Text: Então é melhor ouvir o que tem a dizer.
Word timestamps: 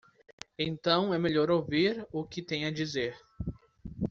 Então 0.57 1.13
é 1.13 1.19
melhor 1.19 1.51
ouvir 1.51 2.07
o 2.11 2.25
que 2.25 2.41
tem 2.41 2.65
a 2.65 2.71
dizer. 2.71 3.15